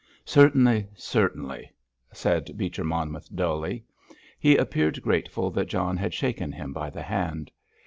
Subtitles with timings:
[0.25, 1.69] "Certainly, certainly,"
[2.11, 3.83] said Beecher Monmouth dully.
[4.39, 7.51] He appeared grateful that John had shaken him by the hand.